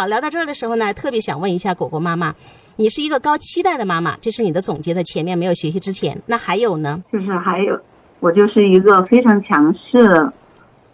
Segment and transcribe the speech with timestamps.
[0.00, 2.32] 好，聊到这儿的时候呢，特别想问一下果果妈妈，
[2.76, 7.02] 你是一个高期待的妈妈，这是你的总结的前面没有学习之前，那还有呢？
[7.12, 7.78] 就是还有，
[8.20, 10.32] 我就是一个非常强势、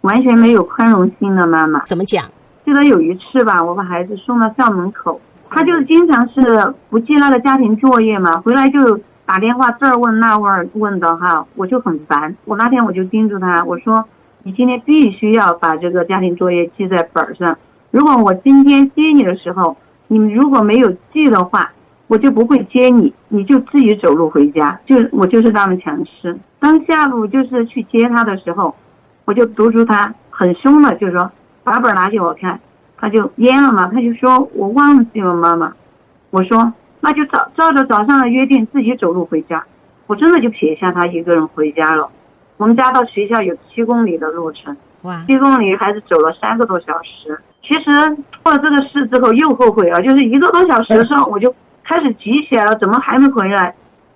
[0.01, 1.85] 完全没有宽容心的妈妈。
[1.85, 2.25] 怎么讲？
[2.65, 12.35] 记得有一次吧，我把孩子送到校门口，他就是经常是不记那个家庭作业嘛，回来就打电话这儿问那问问的哈，我就很烦。
[12.43, 14.03] 我那天我就叮嘱他，我说
[14.43, 17.57] 你今天必须要把这个家庭作业记在本上。
[17.91, 19.75] 如果我今天接你的时候，
[20.07, 21.71] 你们如果没有记的话，
[22.07, 24.79] 我就不会接你，你就自己走路回家。
[24.85, 26.37] 就我就是那么强势。
[26.59, 28.75] 当下午就是去接他的时候，
[29.25, 31.31] 我就督促他很凶的，就说
[31.63, 32.59] 把本拿给我看。
[32.99, 35.71] 他就蔫了嘛，他就说我忘记了妈妈。
[36.31, 39.63] 我说那就照照着早上的约定自己走路回家。
[40.07, 42.09] 我真的就撇下他一个人回家了。
[42.57, 47.39] 我们家到学校有七公里的路程，哇，七公里还是走了三个多小时。
[47.67, 47.83] 其实
[48.43, 51.53] 做了这个事之后又后悔了，就是一个多小时的时候我就
[51.83, 53.73] 开始急起来了，怎么还没回来？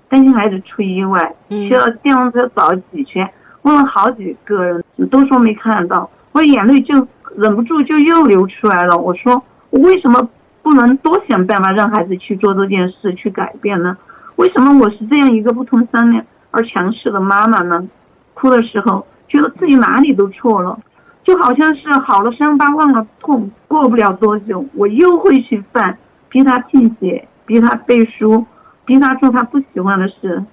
[0.08, 3.30] 担心孩子出意外，骑了电动车找几圈，
[3.64, 8.98] 问了好几个人，都说没看到，我眼泪就忍不住就又流出来了。
[8.98, 10.28] 我说我为什么
[10.62, 13.97] 不能多想办法让孩子去做这件事去改变呢？
[14.38, 17.86] 为什么我是这样一个不通商量而强势的妈妈呢？
[18.34, 20.78] 哭的时候觉得自己哪里都错了。
[21.23, 25.97] 就好像是好了伤疤忘了痛，过不了多久，我又会去犯，
[26.30, 28.45] 逼他听写，逼他背书，
[28.86, 30.44] 逼他做他不喜欢的事。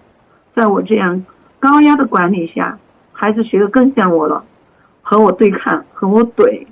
[0.55, 1.25] 在我这样
[1.58, 2.78] 高压的管理下，
[3.12, 4.44] 孩子学得更像我了，
[5.02, 6.66] 和我对抗，和我怼。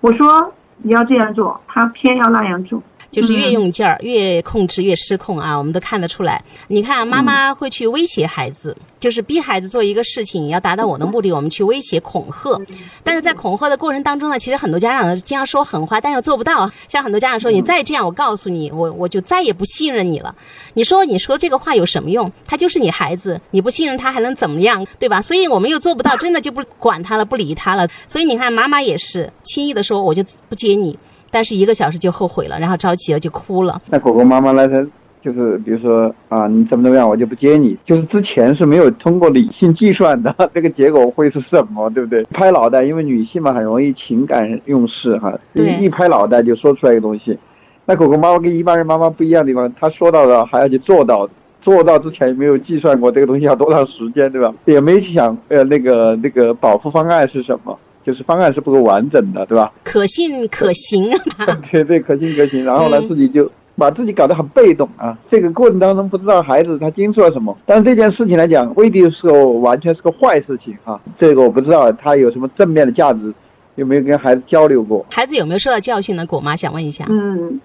[0.00, 2.82] 我说你要这样做，他偏要那样做。
[3.08, 5.56] 就是越用劲儿，越控制越失控啊！
[5.56, 6.42] 我们都看得出来。
[6.68, 12.60] 你看，妈妈会去威胁孩子，就是逼孩子做一个事情，要达到我的目的，我们去威胁恐吓。
[13.02, 16.70] 但是在恐吓的过程当中呢，其实很多家长经常说狠话，但又做不到。
[16.88, 20.34] 像很多家长说：“你再这样，我告诉你，我我就再也不信任你了。”
[20.74, 22.30] 你说你说这个话有什么用？
[22.44, 24.84] 他就是你孩子，你不信任他还能怎么样？
[24.98, 25.22] 对吧？
[25.22, 27.88] 所以我们又做不到，真的就不管他了，不理他了。
[28.06, 30.98] 所以你看，妈妈也是轻易的说：“我就不接你。”
[31.30, 33.78] 但是一个小时就后悔了，然后着急了就哭了。
[33.90, 34.66] 那狗狗妈妈呢？
[34.68, 34.84] 她
[35.22, 37.76] 就是比如说啊，你怎么怎么样，我就不接你。
[37.84, 42.22] 就是之前是没有通过理性计算的， 这个结果会是什么，对不对？
[42.30, 47.36] 拍脑袋，因为女性嘛很容易情感用事哈，一拍脑袋就说出来一个东西。
[47.84, 51.28] 那狗狗妈妈跟一般人妈妈不一样的地方，她说到的还要去做到，
[51.60, 54.54] 做到之前没有计算过这个东西要多长时间，对吧？
[54.64, 57.76] 也没想呃那个那个保护方案是什么。
[58.06, 59.72] 就是方案是不够完整的，对吧？
[59.82, 61.18] 可信可行啊！
[61.72, 62.64] 对对，可信可行。
[62.64, 65.18] 然后呢，自己就把自己搞得很被动啊。
[65.28, 71.00] 这个过程当中不知道孩子他经历了什么，但是这件事情来讲，未必是个完全是个坏事情啊。
[71.18, 73.34] 这个我不知道他有什么正面的价值，
[73.74, 75.04] 有没有跟孩子交流过？
[75.10, 76.24] 孩子有没有受到教训呢？
[76.24, 77.04] 果妈想问一下。
[77.08, 77.60] 嗯，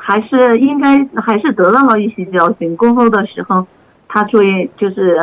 [0.00, 2.76] 还是应该还是得到了一些教训。
[2.76, 3.64] 过后的时候。
[4.16, 5.14] 他作业就是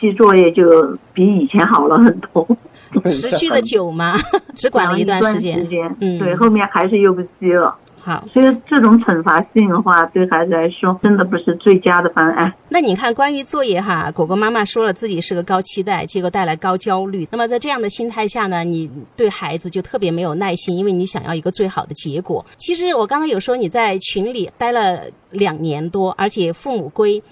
[0.00, 2.48] 记作业就比以前好了很多，
[3.04, 4.14] 持续的久吗？
[4.56, 7.76] 只管了一段时间，嗯，对，后面还是又不记了。
[7.98, 12.50] 好，所以这种惩罚性的话，对孩子来说真的不是最佳的方案。
[12.70, 17.28] 那你看，关于作业哈，果果妈妈说了自己是个高期待，结果带来高焦虑。
[17.30, 22.42] 那么在这样的心态下呢，你对孩子就特别没有耐心，因为你想要一个最好的结果。
[22.56, 25.02] 其实我刚刚有说你在群里待了
[25.32, 27.22] 两年多，而且父母归。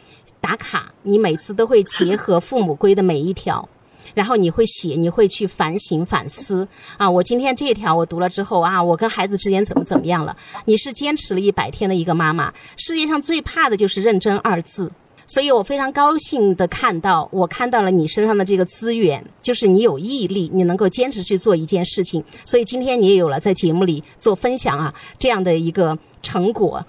[0.41, 3.69] 打卡，你每次都会结合父母规的每一条，
[4.15, 6.67] 然后你会写，你会去反省反思
[6.97, 7.09] 啊。
[7.09, 10.37] 我今天这一条我读了之后啊，我跟孩子之间怎么怎么样了？
[10.65, 14.91] 你是坚持了一百天的一个妈妈，世界上最怕的就是认真二字，
[15.27, 26.85] 所以我非常高兴的看到，我看到了你身上的这个资源，就是你有毅力，你能够坚持去做一件事情，所以今天你也有了在节目里做分享啊这样的一个成果。